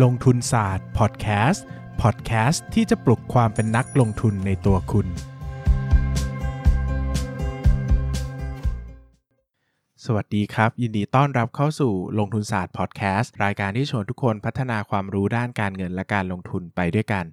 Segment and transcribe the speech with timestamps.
[0.00, 1.64] ลงทุนศาสตร์พอดแคสต์
[2.02, 5.06] พอดแคสต์ที่จะปลุกความเป็นนักลงทุนในตัวคุณ
[10.04, 17.24] สวัสดีครับ ยินดีต้อนรับเข้าสู่ลงทุนศาสตร์พอดแคสต์รายการที่ชวนทุกคนพัฒนาความรู้ด้านการเงินและการลงทุนไปด้วยกัน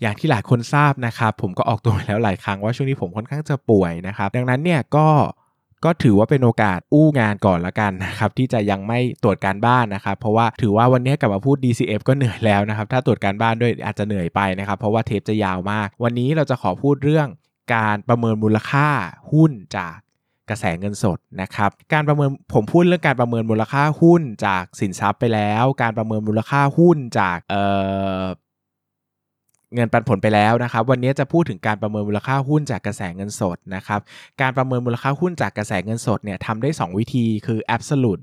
[0.00, 5.06] อย่างที่หลายคนทราบนะครับ ผมก็ออกตัวไปแล้วหลายครั้งว่าช่วงนี้ผมค่อนข้างจะป่วยนะครับ ดังนั้นเนี่ยก็
[5.84, 17.28] ก็ถือว่าเป็นโอกาสอู้งานก่อนละกันนะครับที่จะยังไม่ตรวจการบ้านนะครับเพราะว่าถือว่าวันนี้กลับมาพูด DCF ก็เหนื่อยแล้วนะครับถ้าตรวจการบ้านด้วยอาจจะเหนื่อยไปนะครับเพราะว่าเทปจะยาวมาก วันนี้เราจะขอพูดเรื่อง
[17.74, 18.88] การประเมินมูลค่า
[19.32, 19.96] หุ้นจาก
[20.50, 27.64] กระแสเงินสดนะครับ การประเมินผมพูดเรื่องการประเมินมูลค่าหุ้นจากสินทรัพย์ไปแล้ว การประเมินมูลค่าหุ้นจากเอ่
[28.20, 28.22] อ
[29.74, 34.00] เงินปันผลไปแล้วนะครับ วันนี้จะพูดถึงการประเมินมูลค่าหุ้นจากกระแสเงินสดนะครับ
[34.40, 38.22] การประเมินมูลค่าหุ้นจากกระแสเงินสดเนี่ยทำได้ 2 วิธีคือ absolute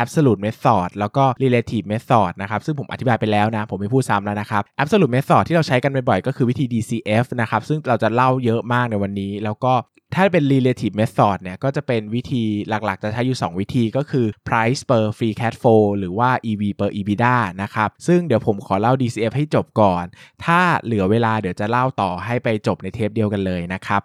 [0.00, 9.32] absolute method แล้วก็ relative method นะครับ ซึ่งผมอธิบายไปแล้วนะ ผมไม่พูดซ้ำแล้วนะครับ absolute method ที่เราใช้กันบ่อยๆ ก็คือวิธี DCF นะครับ ซึ่งเราจะเล่าเยอะมากในวันนี้
[9.44, 9.72] แล้วก็
[10.14, 16.90] ถ้าเป็น relative method เนี่ยก็จะเป็นวิธีหลักๆ จะใช้อยู่ 2 วิธีก็คือ price per free cash flow หรือว่า EV per
[16.96, 20.04] EBITDA นะครับ ซึ่งเดี๋ยวผมขอเล่า DCF ให้จบก่อน
[20.44, 24.02] ถ้าเหลือเวลาเดี๋ยวจะเล่าต่อให้ไปจบในเทปเดียวกันเลยนะครับ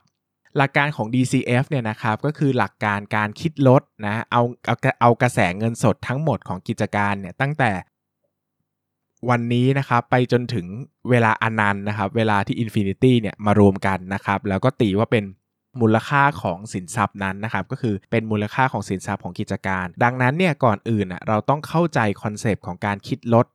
[0.57, 7.71] หลักการของ DCF เนี่ยนะครับก็คือหลักการการคิดลดนะเอาเอาเอากระแสเงินสดทั้งหมดของกิจการเนี่ยตั้งแต่
[9.29, 10.66] วันนี้นะครับไปจนถึง
[11.09, 15.23] เวลาอนันต์นะครับเวลาที่ Infinity เนี่ยมารวมกันนะครับแล้วก็ตีว่าเป็น
[15.81, 23.47] มูลค่าของสินทรัพย์นั้นนะครับก็คือเป็นมูลค่าของสินทรัพย์ของกิจการ ดังนั้นเนี่ยก่อนอื่นเราต้องเข้าใจคอนเซปต์ของการคิดลด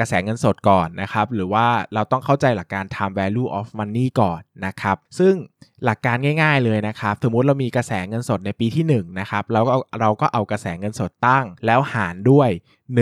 [0.00, 5.34] กระแสเงินสดก่อนนะครับหรือว่าเราต้องเข้าใจหลักการ time value of money ก่อนนะครับซึ่ง
[5.84, 12.50] หลักการง่ายๆเลยนะครับสมมติเรามีกระแสเงินสดในปีที่1นะครับแล้วก็เราก็เอากระแสเงินสดตั้ง แล้วหารด้วย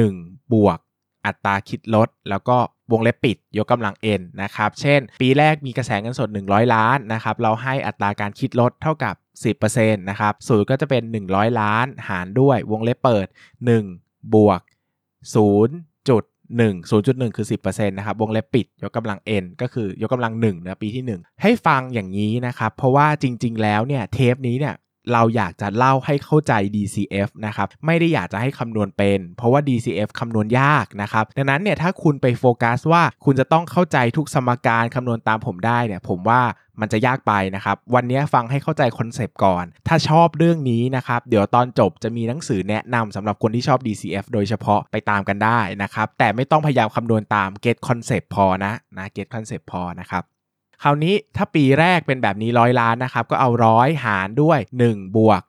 [0.01, 0.79] 1 บวก
[1.27, 2.57] อัตราคิดลด แล้วก็
[2.93, 9.15] วงเล็บปิดยกกำลัง n นะครับ เช่น ปีแรกมีกระแสเงินสด 100 ล้านนะครับ เราให้อัตราการคิดลดเท่ากับ
[9.61, 13.27] 10%นะครับสูตรก็จะเป็น 100 ล้านหารด้วยวงเล็บเปิด
[13.81, 14.61] 1 บวก
[15.35, 16.25] 0 จุด
[16.61, 24.75] 1 0.1 คือ 10%นะครับ วงเล็บปิด ยกกำลัง n ก็คือยกกำลัง1นะปีที่ 1 ให้ฟังอย่างนี้นะครับ เพราะว่าจริง ๆ แล้วเนี่ย เทปนี้เนี่ย
[25.13, 36.43] เราอยากจะเล่าให้เข้าใจ DCF นะครับ ไม่ได้อยากจะให้คำนวณเป็น เพราะว่า DCF คำนวณยากนะครับ ดังนั้นเนี่ยถ้าคุณไปโฟกัสว่าคุณจะต้องเข้าใจทุกสมการคำนวณตามผมได้เนี่ย ผมว่า
[36.81, 50.23] มันจะยากไปนะครับ วันนี้ฟังให้เข้าใจคอนเซปต์ก่อน ถ้าชอบเรื่องนี้นะครับ เดี๋ยวตอนจบจะมีหนังสือแนะนำสำหรับคนที่ชอบ DCF โดยเฉพาะไปตามกันได้นะครับ แต่ไม่ต้องพยายามคำนวณตาม get concept พอนะนะ get concept พอนะครับ
[50.83, 55.43] คราวนี้ถ้าปีแรกเป็นแบบนี้ร้อยล้านนะครับ ก็เอาร้อยหารด้วย 1 บวก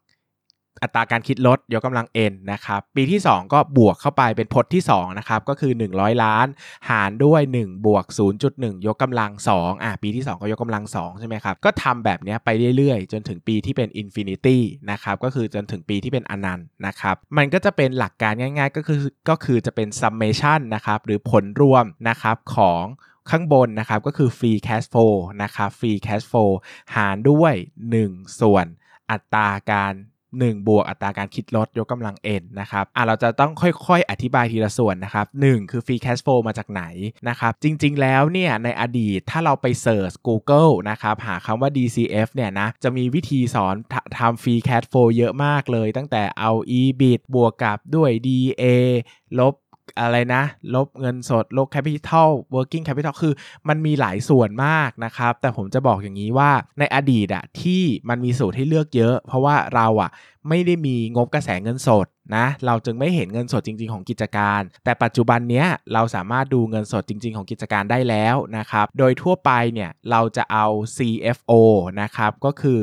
[0.82, 6.48] อัตราการคิดลดยกกำลัง n นะครับ ปีที่ 2 ก็บวกเข้าไปเป็นพจน์ที่2นะครับก็คือ 100 ล้าน
[6.90, 8.06] หารด้วย 1 บวก
[8.46, 14.58] 0.1 ยกกำลัง2อะปีที่ 2 ก็ยกกำลัง2ใช่ไหมครับ ก็ทำแบบนี้ไปเรื่อยๆ จนถึงปีที่เป็น Infinity
[14.92, 22.84] นะครับก็คือจนถึงปีที่เป็นอนันต์นะครับมันก็จะเป็นหลักการง่าย ๆ ก็คือก็คือจะเป็น summation นะครับหรือผลรวมนะครับของ
[23.30, 25.14] ข้างบนนะครับก็คือ free cash flow
[25.44, 26.52] นะครับ free cash flow
[26.96, 27.54] หารด้วย
[27.98, 28.66] 1 ส่วน
[29.12, 29.94] อัตราการ
[30.42, 36.84] 1 บวกอัตราการคิดลดยกกำลัง n นะครับอะเราจะต้องค่อยๆ อธิบายทีละส่วนนะครับ 1 คือ free cash flow มาจากไหน
[37.30, 43.76] นะครับ จริงๆ แล้วเนี่ยในอดีตถ้าเราไปเสิร์ช Google นะครับหาคำว่า DCF เนี่ยนะจะมีวิธีสอน
[44.20, 48.64] ทำ free cash flow เยอะมากเลย ตั้งแต่เอา EBIT บวกกับด้วย DA
[49.40, 49.54] ลบ
[50.00, 50.44] อะไรนะ
[50.76, 53.34] ลบเงินสด ลบแคปิตอล working capital คือ
[53.68, 60.10] มันมีหลายส่วนมากนะครับ แต่ผมจะบอกอย่างนี้ว่าในอดีตอะที่มันมีสูตรให้เลือกเยอะ เพราะว่าเราอะ
[60.50, 70.66] ไม่ได้มีงบกระแสเงินสดนะเราจึงไม่เห็นเงินสดจริง ๆ ของกิจการ แต่ปัจจุบันเนี้ยเราสามารถดูเงินสดจริง ๆ ของกิจการได้แล้วนะครับ โดยทั่วไปเนี่ยเราจะเอา
[70.96, 71.52] CFO
[72.02, 72.80] นะครับก็คือ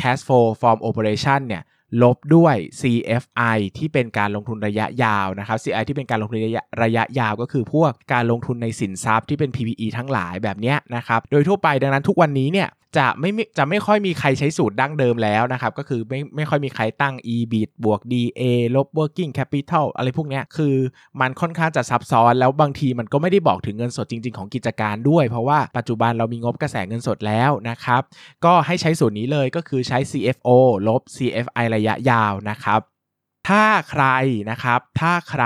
[0.00, 1.62] cash flow from operation เนี่ย
[2.02, 18.42] ลบด้วย CFI ที่เป็นการลงทุนระยะยาวนะครับ CI ที่เป็นการลงทุนระยะระยะยาวก็คือพวกการลงทุนในสินทรัพย์ที่เป็น PPE ทั้งหลายแบบนี้นะครับ โดยทั่วไปดังนั้นทุกวันนี้เนี่ยจะไม่จะไม่ค่อยมีใครใช้สูตรดั้งเดิมแล้วนะครับ ก็คือไม่ไม่ค่อยมีใครตั้ง EBIT บวก DA
[18.76, 20.74] ลบ working capital อะไรพวกนี้คือ
[21.20, 28.02] มันค่อนข้างจะซับซ้อนแล้วบางทีมันก็ไม่ได้บอกถึงเงินสดจริง ๆ ของกิจการด้วย เพราะว่าปัจจุบันเรามีงบกระแสเงินสดแล้วนะครับ
[28.44, 30.48] ก็ให้ใช้สูตรนี้เลยก็คือใช้ CFO
[30.88, 32.80] ลบ CFI ระยะยาวนะครับ
[33.48, 34.04] ถ้าใคร
[34.50, 35.44] นะครับ ถ้าใคร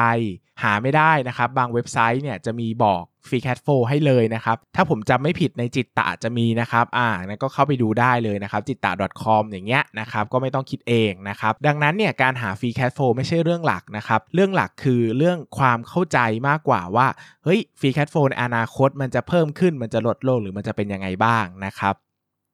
[0.62, 8.92] หาไม่ได้นะครับ บางเว็บไซต์เนี่ยจะมีบอกฟรีแคทโฟให้เลยนะครับ ถ้าผมจำไม่ผิดในจิตตะจะมีนะครับ อ่านั้นก็เข้าไปดูได้เลยนะครับ จิตตะ
[9.22, 16.18] .com อย่างเงี้ยนะครับ ก็ไม่ต้องคิดเองนะครับ ดังนั้นเนี่ยการหา free cash flow ไม่ใช่เรื่องหลักนะครับ เรื่องหลักคือเรื่องความเข้าใจ
[16.48, 17.06] มากกว่าว่า
[17.44, 21.94] เฮ้ย free cash flow ในอนาคตมันจะเพิ่มขึ้น มันจะลดลงหรือมันจะเป็นยังไงบ้างนะครับ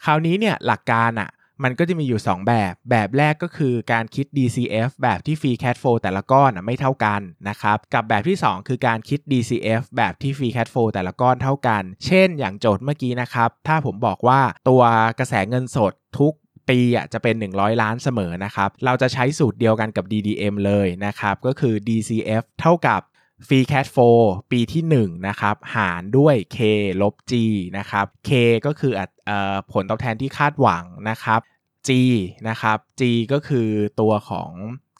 [0.04, 1.30] คราวนี้เนี่ยหลักการอะ่ะ
[1.62, 10.32] มันก็จะมีอยู่ 2 แบบ แบบแรกก็คือการคิด DCF แบบที่ free cash flow แต่ละก้อนไม่เท่ากันนะครับ กับแบบที่ 2 คือการคิด DCF แบบที่
[10.38, 14.82] free cash flow แต่ละก้อนเท่ากัน เช่น อย่างโจทย์เมื่อกี้นะครับ ถ้าผมบอกว่าตัว
[15.18, 16.32] กระแสเงินสดทุก
[16.68, 23.00] ปีอะจะเป็น 100 ล้านเสมอนะครับ เราจะใช้สูตรเดียวกันกับ DDM เลยนะครับ ก็คือ DCF เท่ากับ
[23.46, 24.18] Free Cash Flow
[24.52, 26.58] ปีที่ 1 นะครับ หารด้วย K
[27.02, 27.32] ลบ G
[27.78, 28.30] นะครับ K
[28.66, 29.30] ก็คืออ
[29.72, 31.40] ผลตอบแทนที่คาดหวังนะครับ
[31.88, 31.90] G
[32.48, 33.02] นะครับ G
[33.32, 33.68] ก็คือ
[34.00, 34.50] ตัวของ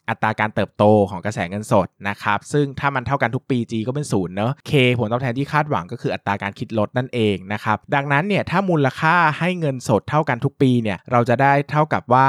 [0.09, 12.27] อัตราการเติบโตของกระแสเงินสดนะครับ ซึ่งถ้ามันเท่ากันทุกปี G ก็เป็นศูนย์เนอะ K ผลตอบแทนที่คาดหวังก็คืออัตราการคิดลดนั่นเองนะครับ ดังนั้นเนี่ยถ้ามูลค่าให้เงินสดเท่ากันทุกปีเนี่ยเราจะได้เท่ากับว่า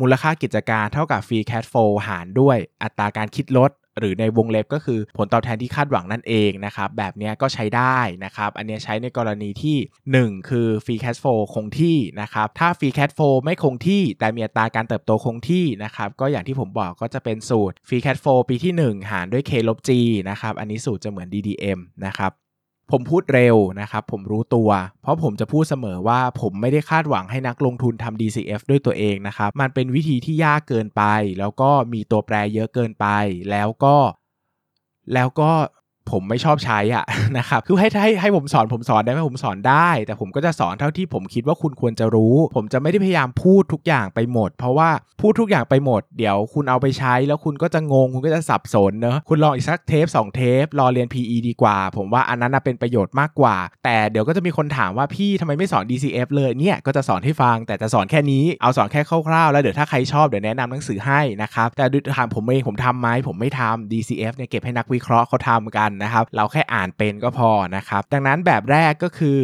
[0.00, 9.76] มูลค่ากิจการเท่ากับ Free Cash Flow หารด้วยอัตราการคิดลด หรือในวงเล็บก็คือผลตอบแทนที่คาดหวังนั่นเองนะครับ แบบนี้ก็ใช้ได้นะครับ อันนี้ใช้ในกรณีที่
[10.32, 18.38] 1 คือ free cash flow คงที่นะครับ ถ้า free cash flow ไม่คงที่แต่มีอัตราการเติบโตคงที่นะครับ ก็อย่างที่ผมบอกก็จะเป็นสูตร free cash flow
[18.48, 19.90] ปีที่ 1 หารด้วย k ลบ g
[20.30, 22.32] นะครับ อันนี้สูตรจะเหมือน DDM นะครับ
[22.92, 24.70] ผมพูดเร็วนะครับผมรู้ตัว
[25.02, 31.02] เพราะผมจะพูดเสมอว่าผมไม่ได้คาดหวังให้นักลงทุนทำ DCF ด้วยตัวเองนะครับ มันเป็นวิธีที่ยากเกินไป
[31.38, 33.06] แล้วก็มีตัวแปรเยอะเกินไป
[33.50, 33.96] แล้วก็
[35.14, 35.50] แล้วก็
[36.10, 37.04] ผมไม่ชอบใช้อะ
[37.38, 44.90] นะครับคือให้ให้ให้ผมสอนผมสอนได้ไหมผมสอนได้ แต่ผมก็จะสอนเท่าที่ผมคิดว่าคุณควรจะรู้ ผมจะไม่ได้พยายามพูดทุกอย่างไปหมด เพราะว่า
[45.20, 61.84] พูดทุกอย่างไปหมด เดี๋ยวคุณเอาไปใช้ แล้วคุณก็จะงงคุณก็จะสับสนเนอะคุณลองอีกสักเทป2เทปรอเรียน PE ดีกว่า ผมว่าอันนั้นเป็นประโยชน์มากกว่า แต่เดี๋ยวก็จะมีคนถามว่าพี่ทำไมไม่สอน DCF เลยเนี่ยก็จะสอนให้ฟัง แต่จะสอนแค่นี้เอาสอนแค่คร่าวๆแล้วเดี๋ยวถ้าใครชอบเดี๋ยวแนะนำหนังสือให้นะครับแต่
[62.16, 69.40] ถามผมเองผมทำไหมผมไม่ทำ DCF เนี่ยเก็บให้นักวิเคราะห์เขาทำกันนะครับ เราแค่อ่านเป็นก็พอนะครับ ดังนั้นแบบแรกก็คือ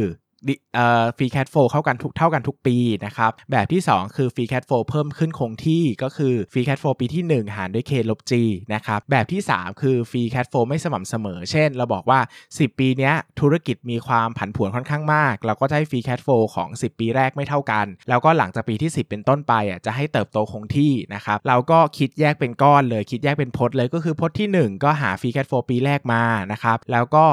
[1.16, 2.76] free cash flow เข้ากันทุกเท่ากันทุกปี
[3.06, 8.20] นะครับ แบบที่ 2 คือ free cash flow เพิ่มขึ้นคงที่ก็คือ free cash flow ปีที่ 1 หารด้วย k ลบ
[8.30, 8.32] g
[8.74, 12.20] นะครับ แบบที่ 3 คือ free cash flow ไม่สม่ำเสมอ เช่น เราบอกว่า
[12.52, 25.26] 10 ปีนี้ธุรกิจมีความผันผวนค่อนข้างมาก เราก็จะให้ free cash flow ของ 10 ปีแรกไม่เท่ากัน แล้วก็หลังจากปีที่ 10 เป็นต้นไปอะจะให้เติบโตคงที่นะครับเราก็คิดแยกเป็นก้อนเลยคิดแยกเป็นพจน์เลยก็คือพจน์ที่ 1 ก็หา free
[25.26, 27.26] cash flow ปีแรกมานะครับแล้วก็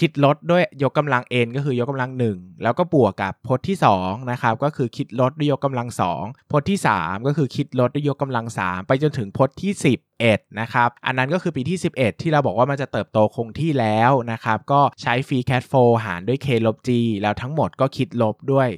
[0.00, 5.88] คิดลดด้วยยกกำลัง n ก็คือยกกำลัง 1 แล้วก็บวกกับพจน์ที่2นะครับก็คือคิดลดด้วยยกกำลัง
[6.20, 9.72] 2พจน์ที่ 3 ก็คือคิดลดด้วยยกกำลัง 3 ไปจนถึงพจน์ที่
[10.16, 15.72] 11นะครับอันนั้นก็คือปีที่ 11 ที่เราบอกว่ามันจะเติบโตคงที่แล้วนะครับก็ใช้ free cash flow
[16.04, 16.90] หารด้วย k ลบ g
[17.22, 18.68] แล้วทั้งหมดก็คิดลดด้วย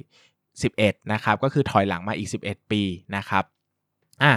[0.51, 2.81] 11นะครับก็คือถอยหลังมาอีก 11 ปี
[3.15, 3.43] นะครับ
[4.23, 4.33] อะ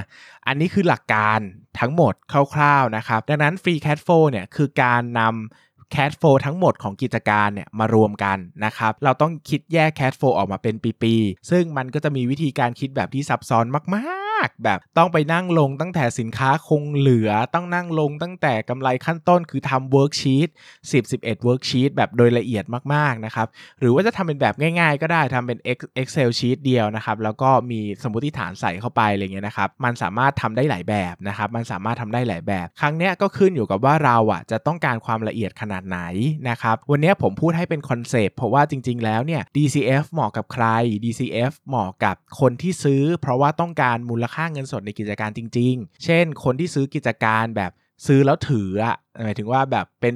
[0.46, 1.38] อันนี้คือหลักการ
[1.80, 2.14] ทั้งหมด
[2.54, 13.64] คร่าวๆนะครับดังนั้น free cash flow เนี่ยคือการนำ cash flow ทั้งหมดของกิจการเนี่ยมารวมกันนะครับ เราต้องคิดแยก cash flow ออกมาเป็นปี ๆ ซึ่งมันก็จะมีวิธีการคิดแบบที่ซับซ้อน
[13.96, 14.23] มาก
[14.56, 20.48] ๆแบบต้องไปนั่งลงตั้งแต่สินค้าคงเหลือต้องนั่งลงตั้งแต่กำไรขั้นต้นคือทำ worksheet
[20.90, 22.64] 10 11 worksheet แบบโดยละเอียด
[22.94, 23.46] มากๆนะครับ
[23.80, 25.58] หรือว่าจะทำเป็นแบบง่ายๆ ก็ได้ทำเป็น
[26.00, 36.00] Excel sheet เดียวนะครับแล้วก็มีสมมติฐานใส่เข้าไปอะไรเงี้ยนะครับมันสามารถทำได้หลายแบบนะครับมันสามารถทำได้หลายแบบ ครั้งเนี้ยก็ขึ้นอยู่กับว่าเราอะจะต้องการความละเอียดขนาดไหน
[36.48, 40.66] นะครับวันนี้ผมพูดให้เป็นคอนเซปต์เพราะว่าจริง ๆ แล้วเนี่ย DCF เหมาะกับใคร
[41.04, 47.72] DCF เหมาะกับคนที่ซื้อ เพราะว่าต้องการมูลค่าเงินสดในกิจการจริง ๆ เช่น คนที่ซื้อกิจการแบบ
[48.06, 50.14] ซื้อแล้วถืออะหมายถึงว่าแบบเป็น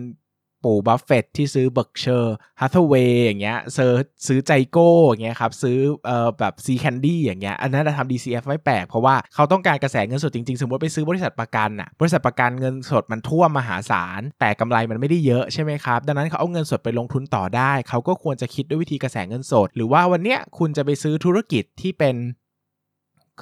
[0.64, 3.92] ปู่บัฟเฟตต์ที่ซื้อ Berkshire Hathaway อย่างเงี้ยซื้อ
[4.26, 22.16] ซื้อ GEICO อย่างเงี้ยครับซื้อเอ่อแบบ See's Candies อย่างเงี้ยอันนั้นจะทำ DCF ไม่แปลก เพราะว่าเขาต้องการกระแสเงินสดจริง ๆ สมมติไปซื้อบริษัทประกันอะบริษัทประกันเงินสดมันท่วมมหาศาล แต่กำไรมันไม่ได้เยอะใช่ไหมครับ ดังนั้นเขาเอาเงินสดไปลงทุนต่อได้ เขาก็ควรจะคิดด้วยวิธีกระแสเงินสด หรือว่าวันเนี้ยคุณจะไปซื้อธุรกิจที่เป็น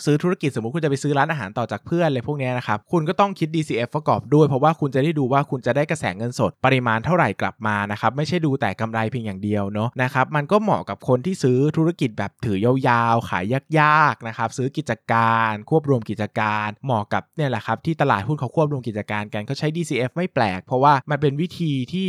[0.04, 13.44] ซื้อธุรกิจสมมติคุณจะไปซื้อร้านอาหารต่อจากเพื่อนเลยพวกนี้นะครับคุณก็ต้องคิด DCF ประกอบด้วย เพราะว่าคุณจะได้ดูว่าคุณจะได้กระแสเงินสดปริมาณเท่าไหร่กลับมานะครับไม่ใช่ดูแต่กำไรเพียงอย่างเดียวเนาะนะครับมันก็เหมาะกับคนที่ซื้อธุรกิจแบบถือยาวๆ ขาย
[13.78, 22.08] ยากๆนะครับซื้อกิจการควบรวมกิจการ เหมาะกับเนี่ยแหละครับที่ตลาดหุ้นเขาควบรวมกิจการกันเขาใช้ DCF ไม่แปลก เพราะว่ามันเป็นวิธีที่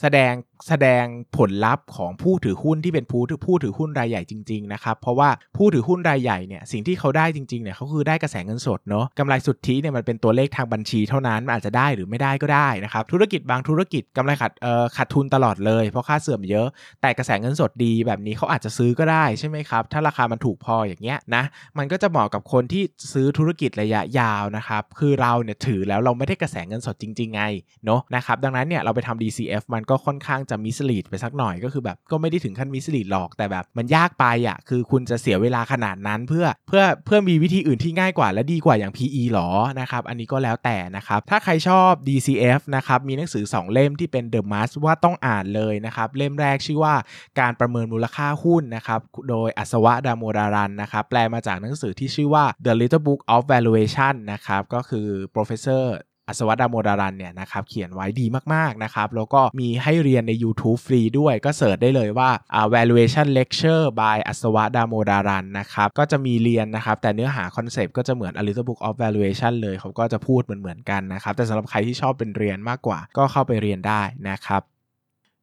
[0.00, 0.34] แสดง
[0.68, 1.04] แสดง
[1.36, 16.66] ผลลัพธ์ของผู้ถือหุ้นที่เป็นผู้ถือผู้ถือหุ้นรายใหญ่จริงๆนะครับเพราะว่าผู้ถือหุ้นรายใหญ่เนี่ยสิ่งที่เขาได้จริงๆเนี่ยเขาคือได้กระแสเงินสดเนาะกำไรสุทธิเนี่ยมันเป็นตัวเลขทางบัญชีเท่านั้นมันอาจจะได้หรือไม่ได้ก็ได้นะครับธุรกิจบางธุรกิจกำไรขาดเอ่อขาดทุนตลอดเลยเพราะค่าเสื่อมเยอะ
[17.02, 21.44] แต่กระแสเงินสดดีแบบนี้เขาอาจจะซื้อก็ได้ใช่ไหมครับถ้าราคามันถูกพออย่างเงี้ยนะ
[21.78, 27.42] มันก็จะเหมาะกับคนที่ซื้อธุรกิจระยะยาวนะครับคือเราเนี่ยถือแล้วเราไม่ได้กระแสเงินสดจริง ๆ ไง
[27.84, 39.48] เนาะนะครับดังนั้นเนี่ยเราไปทำ DCF มันก็ค่อนข้างจะมิสลีดไปสักหน่อยก็คือแบบก็ไม่ได้ถึงขั้นมิสลีดหรอกแต่แบบมันยากไปอะคือคุณจะเสียเวลาขนาดนั้นเพื่อเพื่อเพื่อมีวิธีอื่นที่ง่ายกว่าและดีกว่าอย่าง PE หรอ
[39.80, 46.94] นะครับอันนี้ก็แล้วแต่นะครับถ้าใครชอบ DCF นะครับมีหนังสือ 2 เล่มที่เป็น the must ว่าต้องอ่านเลยนะครับเล่มแรกชื่อว่า
[47.40, 55.84] การประเมินมูลค่าหุ้นนะครับโดย Aswath Damodaran นะครับแปลมาจากหนังสือที่ชื่อว่า The Little Book of Valuation นะครับก็คือ professor
[56.28, 62.30] Aswath Damodaran เนี่ยนะครับเขียนไว้ดีมากๆนะครับแล้วก็มีให้เรียนใน YouTube ฟรีด้วยก็ search ได้เลยว่า
[62.74, 74.62] valuation lecture by Aswath Damodaran นะครับก็จะมีเรียนนะครับแต่เนื้อหาคอนเซปต์ก็จะเหมือน A Little Book of Valuation เลยเขาก็จะพูดเหมือนๆกันนะครับแต่สำหรับใครที่ชอบเป็นเรียนมากกว่าก็เข้าไปเรียนได้นะครับ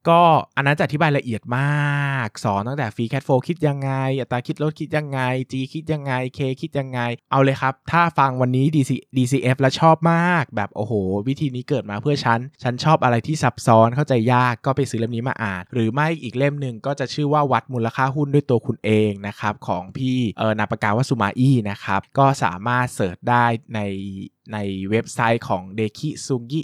[0.10, 0.22] ก็
[0.58, 5.20] อันนั้นจะอธิบายละเอียดมาก สอนตั้งแต่ free cash flow คิดยังไง อัตราคิดลดคิดยังไง
[5.52, 7.00] G คิดยังไง K คิดยังไง
[7.32, 10.94] เอาเลยครับ ถ้าฟังวันนี้ DC DCF แล้วชอบมาก แบบโอ้โห
[11.28, 23.46] วิธีนี้เกิดมาเพื่อฉัน ฉันชอบอะไรที่ซับซ้อนเข้าใจยากก็ไปซื้อเล่มนี้มาอ่าน หรือไม่อีกเล่มหนึ่งก็จะชื่อว่าวัดมูลค่าหุ้นด้วยตัวคุณเองนะครับของพี่เออนามปากกาสุมาอี้นะครับก็สามารถ search ได้
[23.76, 23.80] ใน
[24.54, 24.58] ใน
[24.92, 26.62] เว็บไซต์ของเดคิซุงิ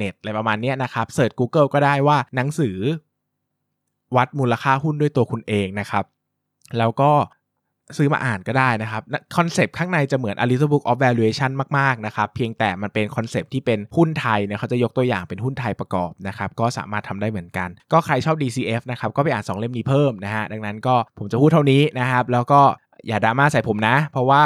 [0.00, 2.76] .net อะไรประมาณนี้นะครับ search Google ก็ได้ว่าหนังสือ
[4.16, 6.04] วัดมูลค่าหุ้นด้วยตัวคุณเองนะครับ
[6.78, 7.12] แล้วก็
[7.96, 9.02] ซื้อมาอ่านก็ได้นะครับ
[9.36, 19.58] คอนเซปต์ข้างในจะเหมือน a little book of valuation มาก ๆ นะครับ เพียงแต่มันเป็นคอนเซปต์ที่เป็นหุ้นไทยเนี่ยเขาจะยกตัวอย่างเป็นหุ้นไทยประกอบนะครับ ก็สามารถทำได้เหมือนกัน ก็ใครชอบ DCF นะครับ ก็ไปอ่าน 2
[19.58, 22.60] เล่มนี้เพิ่มนะฮะ ดังนั้นก็ผมจะพูดเท่านี้นะครับ แล้วก็
[23.06, 24.42] อย่าดราม่าใส่ผมนะ เพราะว่า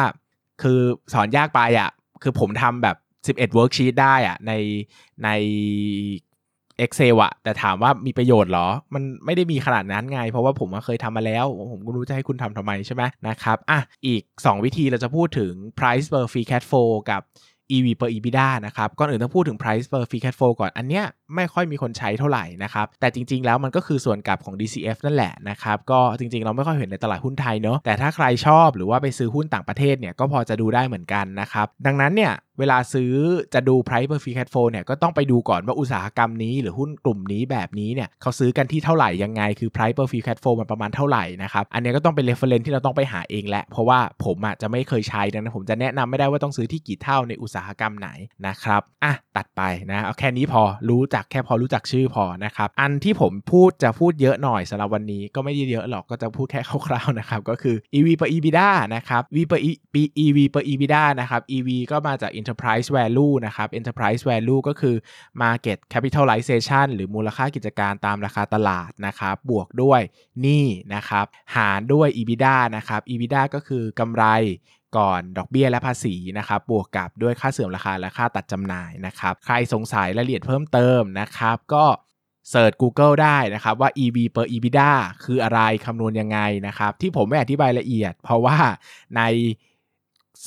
[0.62, 0.80] คือ
[1.12, 1.90] สอนยากไปอะ
[2.22, 2.96] คือผมทำแบบ
[3.26, 4.52] 11 worksheet ได้อะใน
[5.24, 5.28] ใน
[6.84, 17.22] Excel อะแต่ถามว่ามีประโยชน์หรอ มันไม่ได้มีขนาดนั้นไง เพราะว่าผมเคยทำมาแล้ว ผมก็รู้จะให้คุณทำทำไมใช่ไหมนะครับ อะ อีก 2 วิธีเราจะพูดถึง price per free cash flow กับ
[17.74, 26.44] EV per EBITDA นะครับก่อนอื่นต้องพูดถึง price per free cash flow ก่อนอันเนี้ยไม่ค่อยมีคนใช้เท่าไหร่นะครับแต่จริง ๆ แล้วมันก็คือส่วนกลับของ DCF นั่นแหละนะครับก็จริง ๆ
[26.44, 33.12] เราไม่ค่อยเห็นในตลาดหุ้นไทยเนาะแต่ถ้าใครชอบหรือว่าไปซื้อหุ้นต่างประเทศเนี่ยก็พอจะดูได้เหมือนกันนะครับดังนั้นเนี่ย เวลาซื้อ
[33.54, 48.08] จะดู price per free cash flow เนี่ยก็ต้องไปดูก่อนว่าอุตสาหกรรมนี้หรือหุ้นกลุ่มนี้แบบนี้เนี่ยเขาซื้อกันที่เท่าไหร่ยังไงคือ price per free cash flow มันประมาณเท่าไหร่นะครับอันนี้ก็ต้องเป็น reference ที่เราต้องไปหาเองแหละเพราะว่าผมอะจะไม่เคยใช้ดังนั้นผมจะแนะนำไม่ได้ว่าต้องซื้อที่กี่เท่าในอุตสาหกรรมไหน
[48.46, 59.60] นะครับอะตัดไปนะเอาแค่นี้พอรู้จักแค่พอรู้จักชื่อพอนะครับอันที่ผมพูดจะพูดเยอะหน่อยสำหรับวันนี้ก็ไม่ได้เยอะหรอกก็จะพูดแค่คร่าวๆนะครับก็คือ EV per EBITDA นะครับ V per
[60.24, 64.96] EV per EBITDA นะครับ EV ก็มาจาก Enterprise Value นะครับ Enterprise Value ก็คือ
[65.42, 70.00] Market Capitalization หรือมูลค่ากิจการตามราคาตลาดนะครับ บวกด้วย
[70.40, 71.26] หนี้นะครับ
[71.56, 74.24] หารด้วย EBITDA นะครับ EBITDA ก็คือกำไร
[74.96, 81.84] ก่อนดอกเบี้ยและภาษีนะครับ บวกกับด้วยค่าเสื่อมราคาและค่าตัดจำหน่ายนะครับ ใครสงสัยรายละเอียดเพิ่มเติมนะครับ ก็
[82.50, 84.90] เสิร์ช Google ได้นะครับว่า EV per EBITDA
[85.24, 88.56] คืออะไรคำนวณยังไงนะครับ ที่ผมไม่อธิบายละเอียด เพราะว่า
[89.16, 89.22] ใน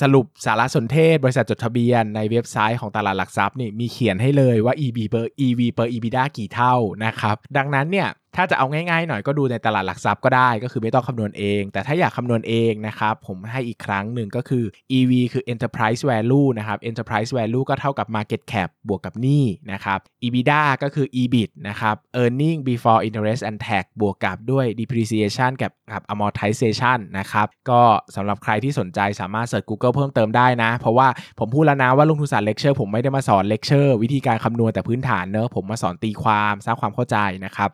[0.01, 14.63] สรุปสารสนเทศ บริษัทจดทะเบียนในเว็บไซต์ของตลาดหลักทรัพย์นี่มีเขียนให้เลยว่า EB per EV per EBITDA กี่เท่านะครับ ดังนั้นเนี่ย ถ้าจะเอาง่ายๆหน่อยก็ดูในตลาดหลักทรัพย์ก็ได้ก็คือไม่ต้องคำนวณเอง แต่ถ้าอยากคำนวณเองนะครับผมให้อีกครั้งหนึ่งก็คือ
[14.97, 21.95] EV คือ enterprise value นะครับ enterprise value ก็เท่ากับ market cap บวกกับหนี้นะครับ EBITDA ก็คือ EBIT นะครับ
[22.21, 27.81] earning before interest and tax บวกกับด้วย depreciation กับกับ amortization นะครับก็
[28.15, 31.07] สำหรับใครที่สนใจสามารถ search Google เพิ่มเติมได้นะ เพราะว่า
[31.39, 37.71] ผมพูดแล้วนะว่าลงทุนศาสตร์เลคเชอร์ผมไม่ได้มาสอนเลคเชอร์วิธีการคำนวณแต่พื้นฐานเนอะผมมาสอนตีความสร้างความเข้าใจนะครับ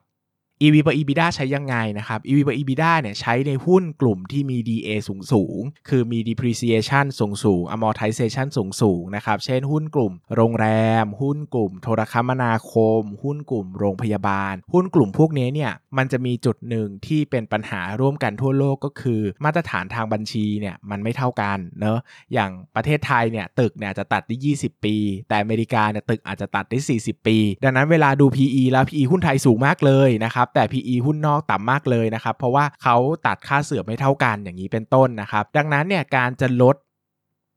[0.64, 9.38] EV per EBITDA ใช้ยังไงนะครับ EV per EBITDA เนี่ยใช้ในหุ้นกลุ่มที่มี DA สูงสูง คือมี depreciation สูงสูง amortization สูงสูงนะครับ
[9.46, 10.68] เช่นหุ้นกลุ่มโรงแร
[11.04, 22.00] ม หุ้นกลุ่มโทรคมนาคม หุ้นกลุ่มโรงพยาบาล หุ้นกลุ่มพวกนี้เนี่ยมันจะมีจุดหนึ่งที่เป็นปัญหาร่วมกันทั่วโลกก็คือ มาตรฐานทางบัญชีเนี่ยมันไม่เท่ากันเนอะ
[22.34, 24.96] อย่างประเทศไทยเนี่ยตึกเนี่ยจะตัดได้ 20 ปี
[25.30, 36.76] แต่อเมริกาเนี่ยตึกอาจจะตัดได้ 40 ปี ดังนั้นเวลาดู PE แล้ว PE หุ้นไทยสูงมากเลยนะครับแต่ PE หุ้นนอกต่ำมากเลยนะครับ เพราะว่าเขาตัดค่าเสื่อมไม่เท่ากันอย่างนี้เป็นต้นนะครับ ดังนั้นเนี่ยการจะลด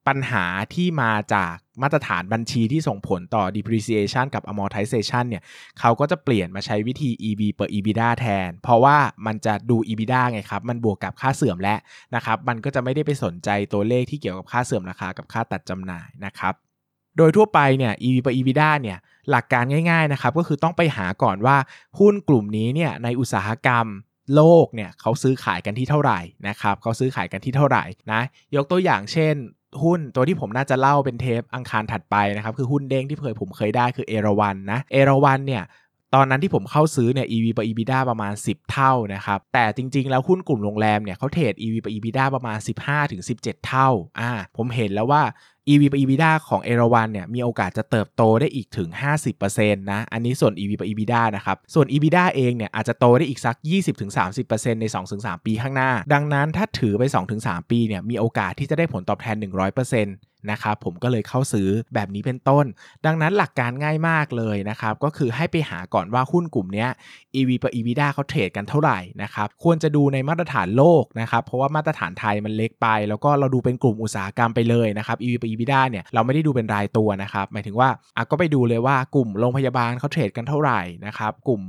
[0.08, 0.44] ปัญหา
[0.75, 5.42] ที่มาจากมาตรฐานบัญชีที่ส่งผลต่อ depreciation กับ amortization เนี่ย
[5.80, 8.96] เขาก็จะเปลี่ยนมาใช้วิธี EV per EBITDA แทน เพราะว่า
[9.26, 11.76] มันจะดู EBITDA ไงครับ มันบวกกับค่าเสื่อมและ
[12.14, 16.54] นะครับ มันก็จะไม่ได้ไปสนใจตัวเลขที่เกี่ยวกับค่าเสื่อมราคากับค่าตัดจำหน่ายนะครับ
[17.16, 18.99] โดยทั่วไปเนี่ย EV per EBITDA เนี่ย
[19.30, 21.56] หลักการง่ายๆนะครับก็คือต้องไปหาก่อนว่า
[21.98, 23.86] หุ้นกลุ่มนี้เนี่ยในอุตสาหกรรม
[24.34, 28.20] โลกเนี่ยเขาซื้อขายกันที่เท่าไหร่นะครับเขาซื้อขายกันที่เท่าไหร่นะ
[28.56, 29.34] ยกตัวอย่างเช่น
[29.82, 35.62] หุ้นตัวที่ผมน่าจะเล่าเป็นเทปอังคารถัดไปนะครับคือหุ้นเด้งที่เคยผมเคยได้คือเอราวันนะเอราวันเนี่ย
[36.14, 42.59] ตอนนั้นที่ผมเข้าซื้อเนี่ย EV ต่อ EBITDA ประมาณ 10 เท่านะครับ แต่จริง ๆ แล้วหุ้นกลุ่มโรงแรมเนี่ยเขาเทรด EV ต่อ EBITDA ประมาณ
[43.12, 43.88] 15-17 เท่า
[44.21, 45.23] อ่า ผมเห็นแล้วว่า
[45.69, 48.88] EV ต่อ EBITDA ของเอราวันเนี่ยมีโอกาสจะเติบโตได้อีกถึง
[49.37, 53.57] 50%นะ อันนี้ส่วน EV ต่อ EBITDA นะครับ ส่วน EBITDA เองเนี่ยอาจจะโตได้อีกสัก
[54.19, 57.02] 20-30%ใน 2-3 ปีข้างหน้า ดังนั้นถ้าถือไป
[57.38, 62.64] 2-3 ปีเนี่ยมีโอกาสที่จะได้ผลตอบแทน 100% นะครับผมก็เลยเข้าซื้อแบบนี้เป็นต้น
[63.06, 66.87] ดังนั้นหลักการง่ายมากเลยนะครับก็คือให้ไปหาก่อนว่าหุ้นกลุ่มนี้
[67.34, 81.62] EV ต่อ EBITDA เขาเทรดกันเท่าไหร่นะครับควรจะดูในมาตรฐานโลกนะครับเพราะว่ามาตรฐานไทยมันเล็กไป แล้วก็เราดูเป็นกลุ่มอุตสาหกรรมไปเลยนะครับ EV ต่อ EBITDA เนี่ยเราไม่ได้ดูเป็นรายตัวนะครับหมายถึงว่าอะก็ไปดูเลยว่ากลุ่มโรงพยาบาลเขาเทรดกันเท่าไหร่นะครับกลุ่ม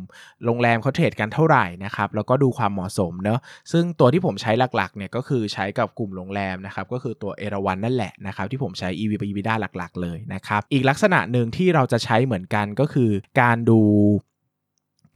[0.46, 3.40] โรงแรมเขาเทรดกันเท่าไหร่นะครับแล้วก็ดูความเหมาะสมเนาะ
[3.72, 13.82] ซึ่งตัวที่ผมใช้หลักๆเนี่ยก็คือใช้กับกลุ่มโรงแรมนะครับก็คือตัวเอราวันนั่นแหละนะครับที่ผมใช้ EV ไป EBITDA หลัก ๆ เลยนะครับ อีกลักษณะหนึ่งที่เราจะใช้เหมือนกันก็คือการดู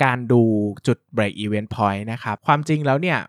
[0.04, 0.42] การดู
[0.88, 3.20] จุด break Event point นะครับ ความจริงแล้วเนี่ย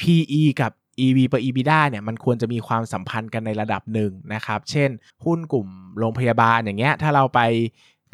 [0.00, 0.72] PE กับ
[1.06, 4.90] EV ไป EBITDA เนี่ยมันควรจะมีความสัมพันธ์กันในระดับหนึ่งนะครับ เช่น
[5.24, 7.40] หุ้นกลุ่มโรงพยาบาลอย่างเงี้ยถ้าเราไป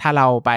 [0.01, 0.51] ถ้าเราไป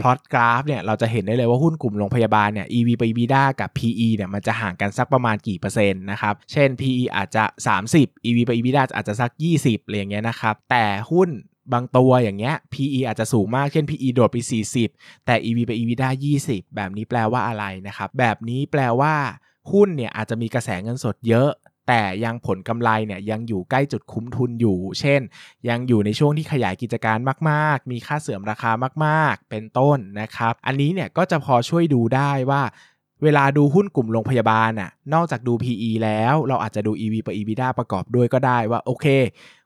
[0.00, 7.44] พลอตกราฟเนี่ยเราจะเห็นได้เลยว่าหุ้นกลุ่มโรงพยาบาลเนี่ย EV per EBITDA กับ PE เนี่ยมันจะห่างกันสักประมาณกี่เปอร์เซ็นต์นะครับ เช่น PE อาจจะ
[7.88, 11.28] 30 EV per EBITDA อาจจะสัก 20อะไรอย่างเงี้ยนะครับ แต่หุ้น
[11.72, 14.36] บางตัวอย่างเงี้ย PE อาจจะสูงมาก เช่น PE โดดไป
[14.84, 16.08] 40 แต่ EV ไป EBITDA
[16.44, 19.14] 20 แบบนี้แปลว่าอะไรนะครับ แบบนี้แปลว่า
[19.72, 21.50] หุ้นเนี่ยอาจจะมีกระแสเงินสดเยอะ
[21.88, 25.20] แต่ยังผลกำไรเนี่ยยังอยู่ใกล้จุดคุ้มทุนอยู่ เช่น
[25.68, 27.18] ยังอยู่ในช่วงที่ขยายกิจการ
[27.50, 28.70] มาก ๆ มีค่าเสื่อมราคา
[29.04, 32.62] มาก ๆ เป็นต้นนะครับ อันนี้เนี่ยก็จะพอช่วยดูได้ว่า
[33.22, 39.06] เวลาดูหุ้นกลุ่มโรงพยาบาลน่ะ นอกจากดู PE แล้วเราอาจจะดู EV ประ EBITDA ประกอบด้วยก็ได้ว่า โอเค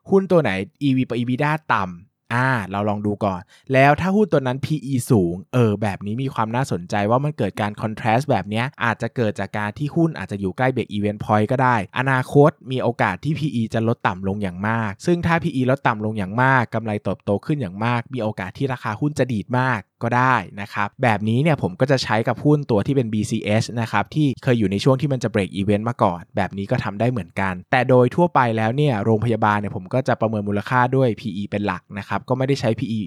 [0.09, 0.51] หุ้นตัวไหน
[0.87, 3.41] EV ประ EBITDA ต่ำ อ่า เราลองดูก่อน
[3.73, 15.61] แล้วถ้าหุ้นตัวนั้น PE สูง เออ แบบนี้มีความน่าสนใจว่ามันเกิดการ contrast แบบนี้อาจจะเกิดจากการที่หุ้นอาจจะอยู่ใกล้เบรก event point ก็ได้ อนาคตมีโอกาสที่ PE จะลดต่ำลงอย่างมาก ซึ่งถ้า PE
[15.71, 32.99] ลดต่ำลงอย่างมากกำไรเติบโตขึ้นอย่างมาก มีโอกาสที่ราคาหุ้นจะดีดมาก ก็ได้นะครับ แบบนี้เนี่ยผมก็จะใช้กับหุ้นตัวที่เป็น BCH นะครับที่เคยอยู่ในช่วงที่มันจะ break even มาก่อน แบบนี้ก็ทำได้เหมือนกัน แต่โดยทั่วไปแล้วเนี่ยโรงพยาบาลเนี่ยผมก็จะประเมินมูลค่าด้วย PE เป็นหลักนะครับก็ไม่ได้ใช้ PE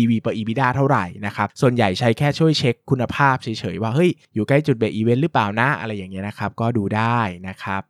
[0.00, 7.18] EV ต่อ EBITDA เท่าไหร่นะครับส่วนใหญ่ใช้แค่ช่วยเช็คคุณภาพเฉยๆว่าเฮ้ยอยู่ใกล้จุด break even หรือเปล่านะอะไรอย่างเงี้ยนะครับก็ดูได้
[7.48, 7.82] นะครับ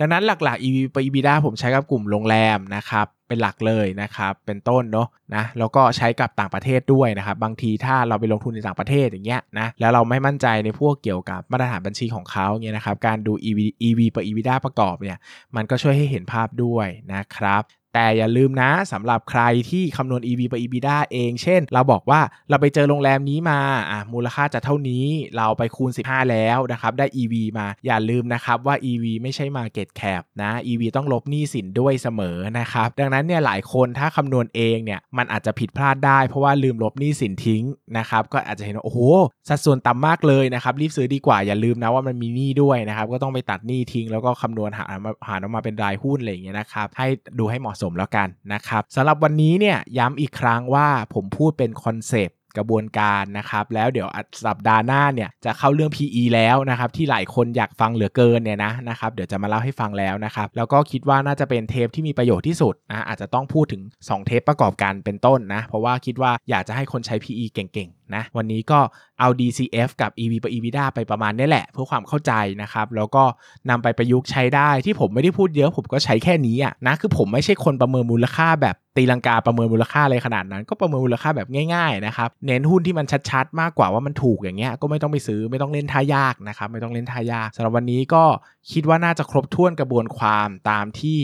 [0.00, 14.54] ดังนั้นหลักๆ EV by EBITDA ผมใช้กับกลุ่มโรงแรมนะครับ เป็นหลักเลยนะครับ เป็นต้นเนาะนะ แล้วก็ใช้กับต่างประเทศด้วยนะครับ บางทีถ้าเราไปลงทุนในต่างประเทศอย่างเงี้ยนะ แล้วเราไม่มั่นใจในพวกเกี่ยวกับมาตรฐานบัญชีของเขาเงี้ยนะครับ การดู EV EV ไป EBITDA
[14.64, 15.18] ประกอบเนี่ย
[15.56, 17.62] มันก็ช่วยให้เห็นภาพด้วยนะครับ
[17.94, 29.88] แต่อย่าลืมนะสำหรับใครที่คำนวณ EV ต่อ EBITDA เอง เช่น เราบอกว่าเราไปเจอโรงแรมนี้มาอะมูลค่าจะเท่านี้เราไปคูณ 15 แล้วนะครับ ได้ EV มาอย่าลืมนะครับว่า EV ไม่ใช่ Market
[30.00, 37.62] Cap นะ EV ต้องลบหนี้สินด้วยเสมอนะครับ ดังนั้นเนี่ยหลายคนถ้าคำนวณเองเนี่ยมันอาจจะผิดพลาดได้เพราะว่าลืมลบหนี้สินทิ้ง
[37.98, 39.00] นะครับก็อาจจะเห็นว่าโอ้โห
[39.48, 44.84] สัดส่วนต่ำมากเลยนะครับรีบซื้อดีกว่าอย่าลืมนะว่ามันมีหนี้ด้วยนะครับก็ต้องไปตัดหนี้ทิ้งแล้วก็คำนวณหา
[45.26, 47.06] หาออกมาเป็นรายหุ้นอะไรอย่างเงี้ยนะครับให้
[47.38, 54.08] ดูให้เหมาะสมแล้วกันนะครับสำหรับวันนี้เนี่ยย้ำอีกครั้งว่าผมพูดเป็นคอนเซปต์กระบวนการนะครับแล้วเดี๋ยว
[54.46, 68.78] สัปดาห์หน้าเนี่ยจะเข้าเรื่อง PE แล้วนะครับที่หลายคนอยากฟังเหลือเกินเนี่ยนะนะครับเดี๋ยวจะมาเล่าให้ฟังแล้วนะครับแล้วก็คิดว่าน่าจะเป็นเทปที่มีประโยชน์ที่สุดนะอาจจะต้องพูดถึง 2 เทปประกอบกันเป็นต้นนะเพราะว่าคิดว่าอยากจะให้คนใช้ PE เก่ง นะวันนี้ก็
[69.20, 73.24] เอา DCF กับ EV ไป EBITDA ไปประมาณนี้แหละ เพื่อความเข้าใจนะครับ แล้วก็
[73.70, 88.24] นำไปประยุกต์ใช้ได้ที่ผมไม่ได้พูดเยอะผมก็ใช้แค่นี้อะนะคือผมไม่ใช่คนประเมินมูลค่าแบบตีลังกาประเมินมูลค่าอะไรขนาดนั้น ก็ประเมินมูลค่าแบบง่ายๆนะครับเน้นหุ้นที่มันชัดๆ มากกว่าว่ามันถูกอย่างเงี้ยก็ไม่ต้องไปซื้อไม่ต้องเล่นท่ายากนะครับไม่ต้องเล่นท่ายากสำหรับวันนี้ก็
[88.72, 91.20] คิดว่าน่าจะครบถ้วนกระบวนความตามที่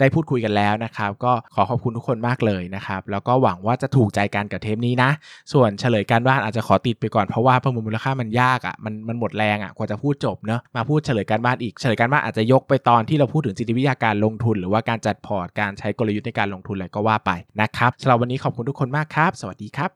[0.00, 5.10] ได้พูดคุยกันแล้วนะครับ ก็ขอขอบคุณทุกคนมากเลยนะครับ แล้วก็หวังว่าจะถูกใจกันกับเทปนี้นะ
[5.52, 19.90] ส่วนเฉลยการบ้านอาจจะขอติดไปก่อนเพราะว่าประเมินมูลค่ามันยากอะ่ะมันมันหมดแรงอะ่ะกว่าจะพูดจบเนอะมาพูดเฉลยการบ้านอีกเฉลยการบ้านอาจจะยกไปตอนที่เราพูดถึงจิตวิทยาการลงทุน หรือว่าการจัดพอร์ตการใช้กลยุทธ์ในการลงทุนอะไรก็ว่าไปนะครับสำหรับวันนี้ขอบคุณทุกคนมากครับ สวัสดีครับ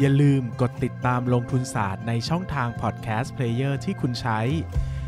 [0.00, 4.40] อย่าลืมกดติดตามลงทุนศาสตร์ในช่องทาง podcast player ที่คุณใช้